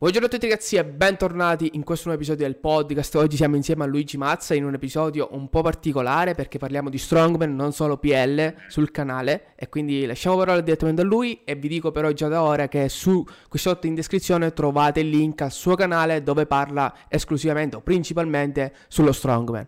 [0.00, 3.16] Buongiorno a tutti ragazzi e bentornati in questo nuovo episodio del podcast.
[3.16, 6.98] Oggi siamo insieme a Luigi Mazza in un episodio un po' particolare perché parliamo di
[6.98, 11.66] Strongman, non solo PL, sul canale e quindi lasciamo parola direttamente a lui e vi
[11.66, 15.50] dico però già da ora che su qui sotto in descrizione trovate il link al
[15.50, 19.66] suo canale dove parla esclusivamente o principalmente sullo Strongman.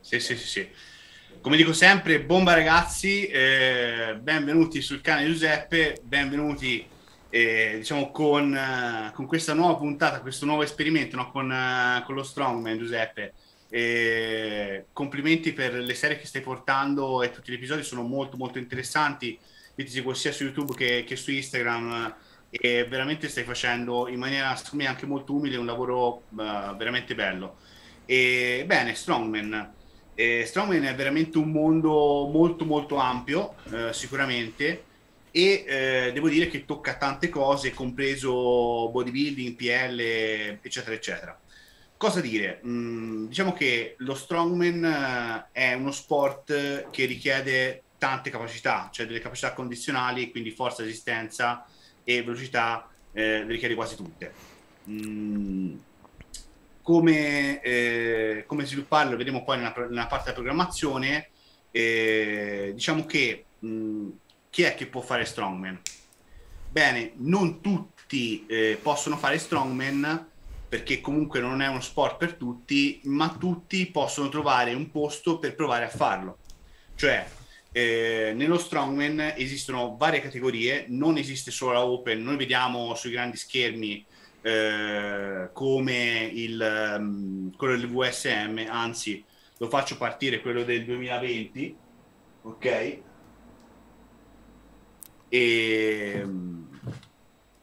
[0.00, 0.68] Sì, sì, sì, sì.
[1.40, 6.86] Come dico sempre, bomba ragazzi, eh, benvenuti sul canale Giuseppe, benvenuti
[7.30, 11.30] e, diciamo con, uh, con, questa nuova puntata, questo nuovo esperimento no?
[11.30, 13.34] con, uh, con, lo Strongman Giuseppe.
[13.70, 18.58] E complimenti per le serie che stai portando e tutti gli episodi sono molto molto
[18.58, 19.38] interessanti.
[19.74, 22.14] Io ti sia su YouTube che, che su Instagram
[22.50, 27.56] e veramente stai facendo in maniera me anche molto umile un lavoro uh, veramente bello.
[28.06, 29.74] E bene, Strongman.
[30.14, 34.86] Eh, Strongman è veramente un mondo molto molto ampio, eh, sicuramente
[35.30, 40.00] e eh, devo dire che tocca tante cose, compreso bodybuilding, PL,
[40.62, 41.38] eccetera, eccetera.
[41.96, 42.60] Cosa dire?
[42.64, 49.18] Mm, diciamo che lo strongman eh, è uno sport che richiede tante capacità, cioè delle
[49.18, 51.66] capacità condizionali, quindi forza, resistenza
[52.04, 54.32] e velocità, eh, le richiede quasi tutte.
[54.88, 55.76] Mm,
[56.82, 61.30] come, eh, come, svilupparlo vedremo poi nella, nella parte della programmazione.
[61.70, 64.10] Eh, diciamo che mh, mm,
[64.50, 65.80] chi è che può fare strongman?
[66.70, 70.26] Bene, non tutti eh, possono fare strongman
[70.68, 75.54] perché comunque non è uno sport per tutti, ma tutti possono trovare un posto per
[75.54, 76.38] provare a farlo.
[76.94, 77.26] Cioè,
[77.72, 83.36] eh, nello strongman esistono varie categorie, non esiste solo la open, noi vediamo sui grandi
[83.38, 84.04] schermi
[84.42, 89.24] eh, come il, um, quello del VSM, anzi
[89.58, 91.76] lo faccio partire quello del 2020,
[92.42, 92.98] ok?
[95.28, 96.62] E mm,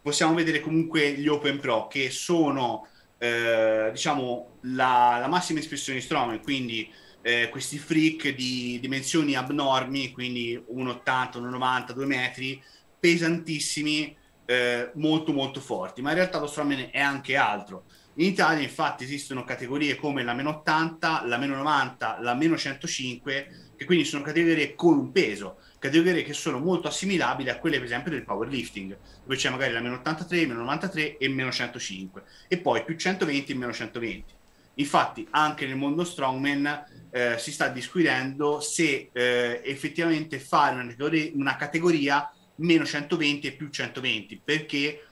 [0.01, 6.05] possiamo vedere comunque gli Open Pro che sono eh, diciamo la, la, massima espressione di
[6.05, 12.61] Strongman, quindi eh, questi freak di dimensioni abnormi, quindi 1,80, 1,90, 2 metri,
[12.99, 14.15] pesantissimi,
[14.45, 17.85] eh, molto molto forti, ma in realtà lo Strongman è anche altro.
[18.17, 23.47] In Italia infatti esistono categorie come la meno 80, la meno 90, la meno 105,
[23.75, 27.85] che quindi sono categorie con un peso categorie che sono molto assimilabili a quelle per
[27.85, 32.57] esempio del powerlifting, dove c'è magari la meno 83, meno 93 e meno 105 e
[32.57, 34.33] poi più 120 e meno 120.
[34.75, 41.31] Infatti anche nel mondo strongman eh, si sta discutendo se eh, effettivamente fare una categoria,
[41.33, 45.05] una categoria, meno 120 e più 120, perché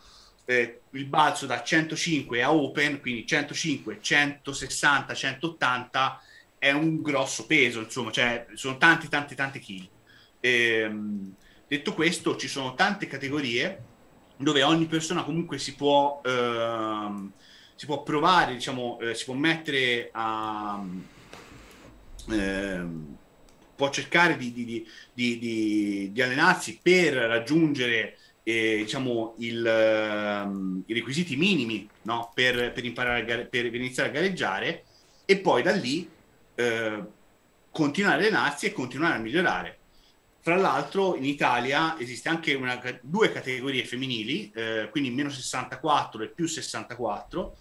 [0.45, 6.21] eh, il balzo da 105 a open, quindi 105, 160, 180
[6.63, 9.89] è un grosso peso, insomma, cioè sono tanti tanti tanti chili.
[10.39, 11.33] Ehm,
[11.67, 13.83] detto questo, ci sono tante categorie
[14.37, 17.33] dove ogni persona comunque si può, ehm,
[17.75, 20.81] si può provare, diciamo, eh, si può mettere a...
[22.29, 23.17] Ehm,
[23.75, 31.35] può cercare di, di, di, di, allenarsi per raggiungere eh, diciamo, il, um, i requisiti
[31.35, 32.31] minimi no?
[32.33, 34.83] per, per, imparare gare- per, iniziare a gareggiare
[35.25, 36.09] e poi da lì
[36.55, 37.03] eh,
[37.71, 39.77] continuare a allenarsi e continuare a migliorare.
[40.39, 46.27] Fra l'altro in Italia esiste anche una, due categorie femminili, eh, quindi meno 64 e
[46.27, 47.55] più 64,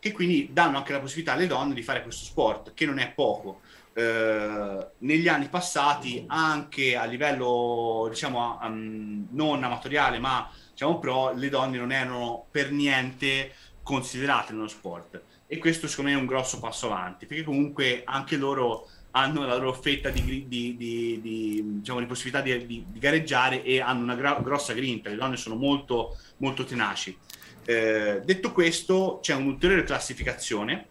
[0.00, 3.12] che quindi danno anche la possibilità alle donne di fare questo sport, che non è
[3.12, 3.60] poco.
[3.92, 11.48] Eh, negli anni passati, anche a livello diciamo um, non amatoriale, ma diciamo pro, le
[11.48, 13.54] donne non erano per niente
[13.84, 15.22] considerate nello sport.
[15.46, 19.56] E questo secondo me è un grosso passo avanti, perché comunque anche loro hanno la
[19.56, 24.72] loro fetta di, di, di, di diciamo, possibilità di, gareggiare e hanno una gra- grossa
[24.72, 27.16] grinta, le donne sono molto, molto tenaci.
[27.64, 30.86] Eh, detto questo, c'è un'ulteriore classificazione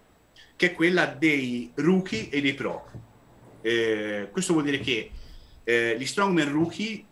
[0.56, 2.90] che è quella dei rookie e dei pro.
[3.62, 5.12] Eh, questo vuol dire che
[5.64, 7.04] eh, gli strongman rookie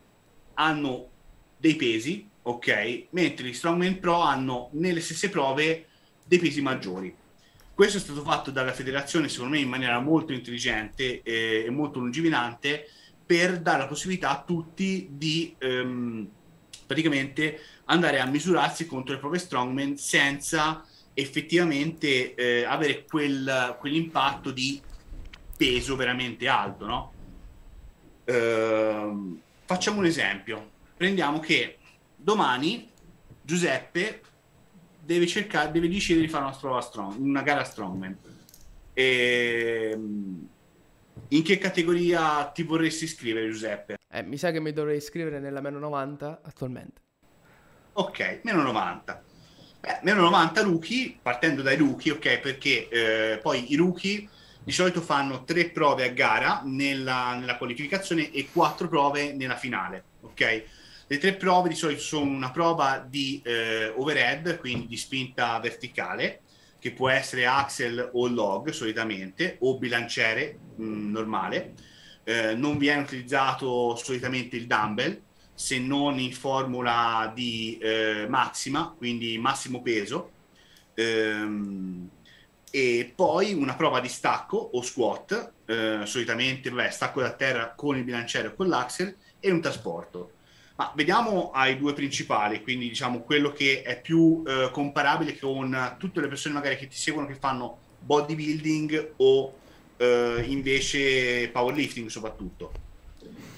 [0.54, 1.10] hanno
[1.58, 5.88] dei pesi, ok, mentre gli strongman pro hanno nelle stesse prove
[6.26, 7.14] dei pesi maggiori.
[7.74, 12.88] Questo è stato fatto dalla federazione, secondo me, in maniera molto intelligente e, molto lungimirante
[13.26, 16.30] per dare la possibilità a tutti di ehm,
[16.86, 24.82] praticamente andare a misurarsi contro le prove strongman senza effettivamente eh, avere quel, quell'impatto di
[25.56, 27.14] peso veramente alto, no?
[28.26, 30.72] Ehm, facciamo un esempio.
[30.98, 31.78] Prendiamo che
[32.16, 32.90] domani
[33.42, 34.22] Giuseppe
[35.04, 38.18] deve cercare, deve decidere di fare una, prova strong, una gara strongman.
[38.94, 40.48] E, ehm,
[41.30, 43.98] in che categoria ti vorresti iscrivere, Giuseppe?
[44.10, 47.02] Eh, mi sa che mi dovrei iscrivere nella meno 90 attualmente.
[47.94, 49.24] Ok, meno 90.
[49.80, 54.28] Beh, meno 90 rookie, partendo dai rookie, ok, perché eh, poi i rookie
[54.64, 60.04] di solito fanno tre prove a gara nella, nella, qualificazione e quattro prove nella finale,
[60.22, 60.64] ok?
[61.12, 66.40] Le tre prove di solito sono una prova di eh, overhead, quindi di spinta verticale,
[66.80, 71.74] che può essere axel o log solitamente, o bilanciere mh, mm, normale.
[72.24, 75.22] Eh, non viene utilizzato solitamente il dumbbell,
[75.54, 80.32] se non in formula di eh, massima, quindi massimo peso.
[80.94, 82.10] Ehm,
[82.72, 87.98] e poi una prova di stacco o squat, eh, solitamente vabbè, stacco da terra con
[87.98, 90.40] il bilanciere o con l'axel e un trasporto.
[90.76, 96.22] Ma vediamo ai due principali, quindi diciamo quello che è più eh, comparabile con tutte
[96.22, 99.54] le persone magari che ti seguono che fanno bodybuilding o
[99.98, 102.72] eh, invece powerlifting soprattutto.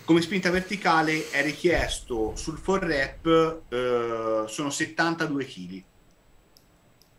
[0.04, 5.84] Come spinta verticale è richiesto sul 4 rep eh, sono 72 kg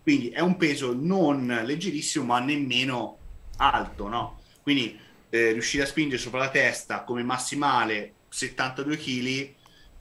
[0.04, 3.16] quindi è un peso non leggerissimo, ma nemmeno
[3.56, 4.40] alto, no?
[4.62, 5.00] Quindi
[5.30, 9.54] eh, riuscire a spingere sopra la testa come massimale 72 kg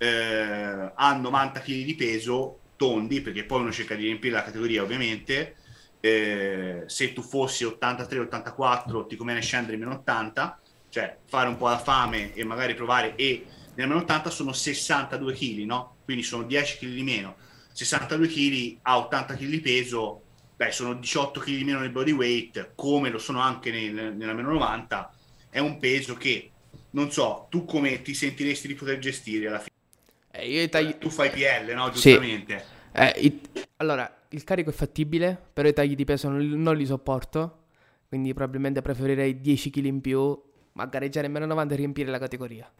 [0.03, 4.83] eh, a 90 kg di peso tondi, perché poi uno cerca di riempire la categoria
[4.83, 5.55] ovviamente.
[5.99, 10.59] Eh, se tu fossi 83-84 ti conviene scendere meno 80,
[10.89, 13.45] cioè fare un po' la fame e magari provare e
[13.75, 15.95] nel meno 80 sono 62 kg, no?
[16.03, 17.35] Quindi sono 10 kg di meno
[17.71, 20.21] 62 kg a 80 kg di peso,
[20.55, 24.33] beh, sono 18 kg di meno nel body weight, come lo sono anche nel, nella
[24.33, 25.11] meno 90,
[25.49, 26.51] è un peso che,
[26.91, 29.72] non so, tu come ti sentiresti di poter gestire alla fine?
[30.69, 30.97] Tagli...
[30.97, 31.89] Tu fai PL, no?
[31.89, 32.59] Giustamente.
[32.59, 32.99] Sì.
[32.99, 33.67] Eh, it...
[33.77, 37.65] Allora, il carico è fattibile, però i tagli di peso non, non li sopporto,
[38.07, 40.41] quindi probabilmente preferirei 10 kg in più,
[40.73, 42.71] ma gareggiare in meno 90 e riempire la categoria.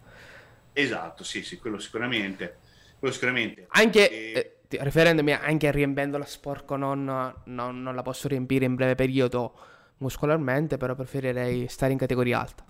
[0.73, 2.57] Esatto, sì, sì, quello sicuramente.
[2.99, 3.67] Quello sicuramente.
[3.69, 4.09] Anche...
[4.09, 4.33] E...
[4.33, 9.53] Eh, riferendomi anche riempendola sporco non, non, non, la posso riempire in breve periodo
[9.97, 12.65] muscolarmente, però preferirei stare in categoria alta.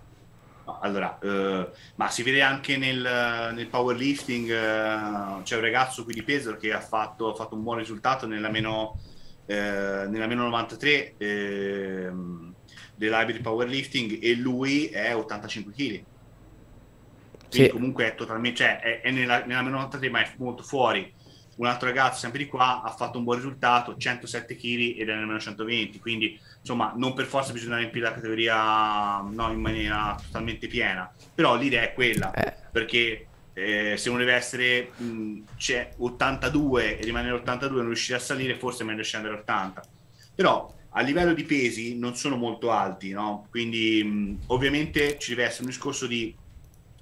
[0.80, 6.22] Allora, eh, ma si vede anche nel, nel powerlifting, eh, c'è un ragazzo qui di
[6.22, 8.98] Pesaro che ha fatto, ha fatto un buon risultato nella meno,
[9.46, 12.54] eh, nella meno 93 ehm,
[12.94, 16.04] dell'hybrid powerlifting e lui è 85 kg.
[17.48, 17.68] Sì.
[17.68, 21.12] comunque è totalmente, cioè è, è nella, nella meno 93 ma è molto fuori
[21.56, 25.14] un altro ragazzo sempre di qua ha fatto un buon risultato 107 kg ed è
[25.14, 30.18] nel meno 120 quindi insomma non per forza bisogna riempire la categoria no, in maniera
[30.20, 32.54] totalmente piena però l'idea è quella eh.
[32.70, 38.18] perché eh, se uno deve essere mh, c'è 82 e rimanere 82 e non riuscire
[38.18, 39.82] a salire forse è meglio scendere a 80
[40.34, 43.46] però a livello di pesi non sono molto alti no?
[43.50, 46.34] quindi mh, ovviamente ci deve essere un discorso di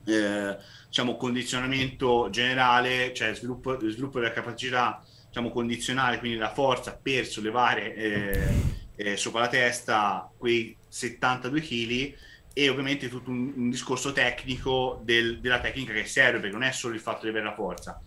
[0.05, 0.57] eh,
[0.87, 7.95] diciamo, condizionamento generale, cioè sviluppo, sviluppo della capacità diciamo, condizionale, quindi la forza per sollevare
[7.95, 8.49] eh,
[8.97, 12.15] eh, sopra la testa quei 72 kg
[12.55, 16.73] e ovviamente tutto un, un discorso tecnico del, della tecnica che serve, perché non è
[16.73, 18.01] solo il fatto di avere la forza.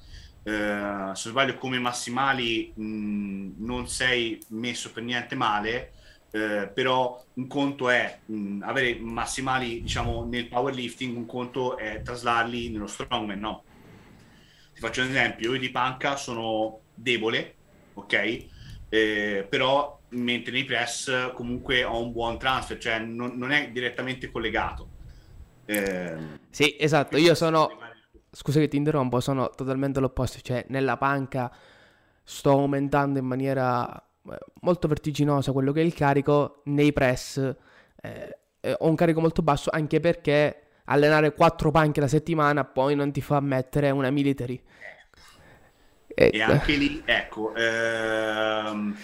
[0.44, 5.94] Uh, se sbaglio come massimali mh, non sei messo per niente male
[6.31, 12.69] eh, però un conto è mh, avere massimali diciamo nel powerlifting, un conto è traslarli
[12.69, 13.63] nello strongman, no?
[14.74, 17.56] Ti faccio un esempio, io di panca sono debole,
[17.94, 18.45] ok?
[18.89, 24.30] Eh, però mentre nei press comunque ho un buon transfer, cioè non, non è direttamente
[24.31, 24.90] collegato.
[25.66, 26.18] Eh,
[26.49, 27.83] sì, esatto, io sono...
[28.30, 31.49] Scusa che ti interrompo, sono totalmente l'opposto, cioè nella panca
[32.21, 34.05] sto aumentando in maniera
[34.61, 37.37] molto vertiginosa quello che è il carico, nei press
[38.01, 42.95] eh, eh, ho un carico molto basso anche perché allenare quattro panche la settimana poi
[42.95, 44.61] non ti fa mettere una military.
[46.07, 48.95] E, e anche lì, ecco, ehm,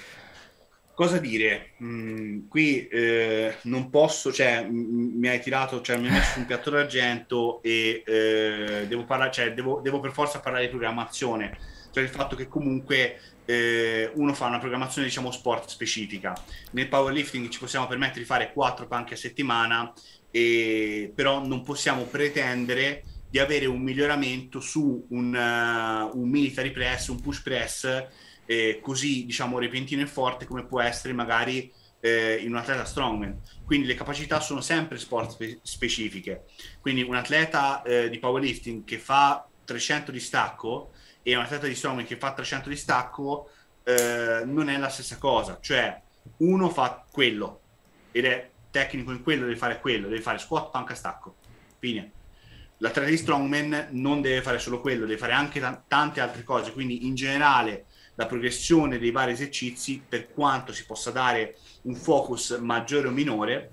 [0.94, 1.72] cosa dire?
[1.84, 6.46] Mm, qui eh, non posso, cioè m- mi hai tirato, cioè mi hai messo un
[6.46, 11.58] piatto d'argento e eh, devo parlare, cioè devo, devo per forza parlare di programmazione,
[11.92, 16.34] cioè il fatto che comunque eh, uno fa una programmazione diciamo sport specifica.
[16.72, 19.92] Nel powerlifting ci possiamo permettere di fare quattro panche a settimana,
[20.32, 27.08] e, però non possiamo pretendere di avere un miglioramento su un, uh, un military press,
[27.08, 28.08] un push press
[28.46, 31.72] eh, così diciamo repentino e forte come può essere magari
[32.02, 33.40] eh, in un atleta strongman.
[33.66, 36.46] Quindi le capacità sono sempre sport spe- specifiche.
[36.82, 40.92] Quindi un atleta eh, di powerlifting che fa 300 di stacco
[41.24, 43.50] e un atleta di strongman che fa 300 di stacco
[43.84, 45.60] eh, non è la stessa cosa.
[45.62, 46.02] Cioè,
[46.38, 47.60] uno fa quello
[48.12, 51.36] ed è tecnico in quello, deve fare quello, deve fare squat, panca, stacco.
[51.80, 52.12] Fine.
[52.78, 56.72] L'atleta di strongman non deve fare solo quello, deve fare anche t- tante altre cose.
[56.74, 57.86] Quindi, in generale,
[58.16, 63.72] la progressione dei vari esercizi per quanto si possa dare un focus maggiore o minore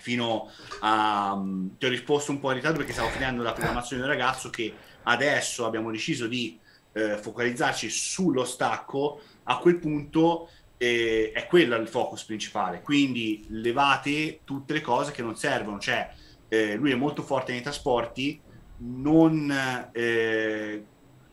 [0.00, 0.50] fino
[0.80, 1.40] a
[1.76, 4.72] ti ho risposto un po' in ritardo perché stavo finendo la programmazione del ragazzo che
[5.04, 6.58] adesso abbiamo deciso di
[6.96, 10.48] eh, focalizzarci sullo stacco a quel punto
[10.78, 12.80] eh, è quello il focus principale.
[12.80, 15.78] Quindi levate tutte le cose che non servono.
[15.78, 16.10] Cioè
[16.48, 18.40] eh, lui è molto forte nei trasporti
[18.78, 19.50] non
[19.92, 20.84] eh,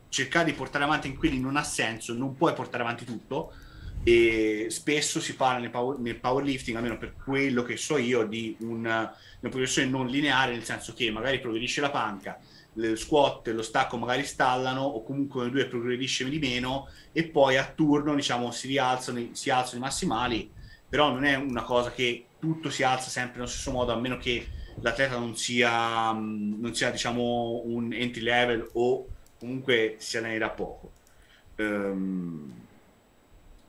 [0.10, 3.54] cercare di portare avanti in quelli non ha senso, non puoi portare avanti tutto.
[4.06, 8.54] E spesso si parla nel, power, nel powerlifting, almeno per quello che so io, di
[8.60, 12.38] una, una progressione non lineare, nel senso che magari progredisce la panca,
[12.74, 17.26] lo squat e lo stacco magari stallano o comunque le due progredisce di meno e
[17.26, 20.52] poi a turno diciamo si rialzano, si alzano i massimali,
[20.88, 24.18] però non è una cosa che tutto si alza sempre nello stesso modo a meno
[24.18, 24.46] che
[24.82, 29.08] l'atleta non sia, non sia diciamo un entry level o
[29.40, 30.92] comunque si alleni da poco.
[31.56, 32.62] Um,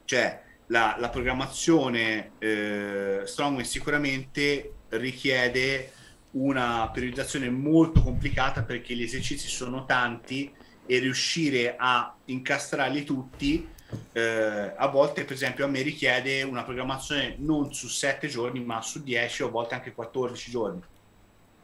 [0.05, 5.93] cioè la, la programmazione eh, Strongman sicuramente richiede
[6.35, 10.53] una periodizzazione molto complicata perché gli esercizi sono tanti
[10.87, 13.73] e riuscire a incastrarli tutti
[14.13, 18.81] eh, a volte per esempio a me richiede una programmazione non su 7 giorni ma
[18.83, 20.83] su 10 o a volte anche 14 giorni.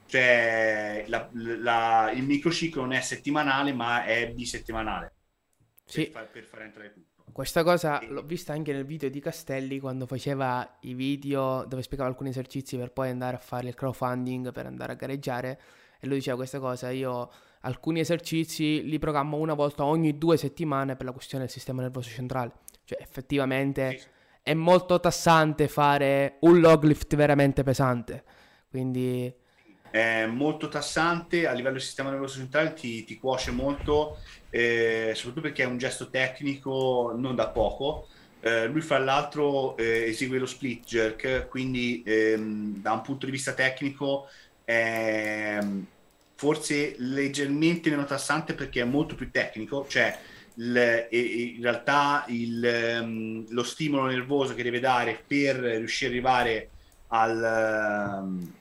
[0.07, 5.15] Cioè la, la, il microciclo non è settimanale ma è bisettimanale.
[5.85, 6.05] Sì.
[6.05, 7.10] per, far, per far entrare tutto
[7.41, 12.07] questa cosa l'ho vista anche nel video di Castelli quando faceva i video dove spiegava
[12.07, 15.59] alcuni esercizi per poi andare a fare il crowdfunding per andare a gareggiare.
[15.99, 17.31] E lui diceva questa cosa, io
[17.63, 22.11] alcuni esercizi li programmo una volta ogni due settimane per la questione del sistema nervoso
[22.11, 22.53] centrale,
[22.85, 24.07] cioè effettivamente sì.
[24.43, 28.23] è molto tassante fare un log lift veramente pesante,
[28.69, 29.35] quindi
[29.91, 34.19] è molto tassante a livello del sistema nervoso centrale, ti, ti cuoce molto,
[34.51, 38.09] eh, soprattutto perché è un gesto tecnico non da poco.
[38.41, 43.33] Eh, lui fra l'altro eh, esegue lo split jerk, quindi ehm, da un punto di
[43.33, 44.29] vista tecnico
[44.65, 45.59] è
[46.37, 50.17] forse leggermente meno tassante perché è molto più tecnico, cioè
[50.55, 56.71] il, in realtà il, ehm, lo stimolo nervoso che deve dare per riuscire ad arrivare
[57.09, 58.59] al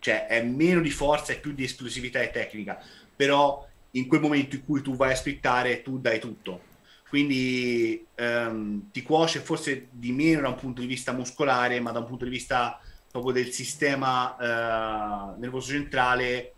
[0.00, 2.82] cioè è meno di forza e più di esplosività e tecnica,
[3.14, 6.68] però in quel momento in cui tu vai a splittare tu dai tutto.
[7.08, 11.98] Quindi um, ti cuoce forse di meno da un punto di vista muscolare, ma da
[11.98, 12.80] un punto di vista
[13.10, 16.54] proprio del sistema uh, nervoso centrale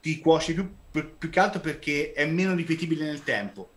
[0.00, 3.70] ti cuoce più, più, più, che altro perché è meno ripetibile nel tempo.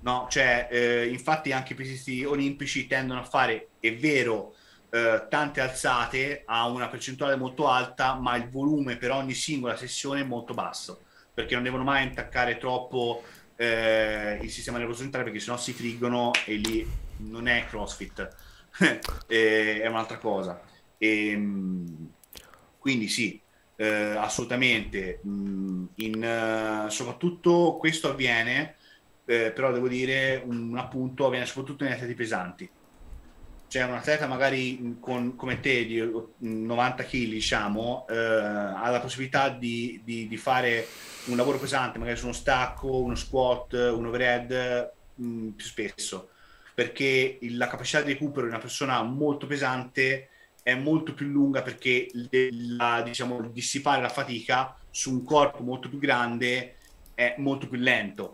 [0.00, 0.26] No?
[0.30, 4.54] Cioè, eh, infatti anche i pesisti olimpici tendono a fare, è vero,
[4.94, 10.20] eh, tante alzate a una percentuale molto alta, ma il volume per ogni singola sessione
[10.20, 13.22] è molto basso, perché non devono mai intaccare troppo
[13.56, 16.86] eh, il sistema nervoso centrale, perché sennò si friggono e lì
[17.20, 18.28] non è CrossFit,
[19.26, 20.60] è un'altra cosa.
[20.98, 22.10] E, ehm,
[22.78, 23.40] quindi sì,
[23.76, 25.20] eh, assolutamente.
[25.26, 28.76] Mm, in, uh, soprattutto questo avviene,
[29.24, 32.70] eh, però devo dire un appunto, avviene soprattutto negli atleti pesanti
[33.72, 35.98] cioè un atleta magari con, come te di
[36.36, 40.86] 90 kg diciamo eh, ha la possibilità di, di, di, fare
[41.28, 46.28] un lavoro pesante magari su uno stacco, uno squat, un overhead mh, mm, più spesso.
[46.74, 50.28] Perché la capacità di recupero di una persona molto pesante
[50.62, 52.10] è molto più lunga perché
[52.76, 56.74] la, diciamo, dissipare la fatica su un corpo molto più grande
[57.14, 58.28] è molto più lento